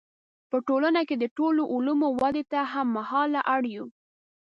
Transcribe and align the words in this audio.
په 0.49 0.57
ټولنه 0.67 1.01
کې 1.07 1.15
د 1.19 1.25
ټولو 1.37 1.61
علومو 1.73 2.07
ودې 2.21 2.43
ته 2.51 2.59
هم 2.71 2.87
مهاله 2.97 3.41
اړ 3.53 3.61
یو. 3.75 3.85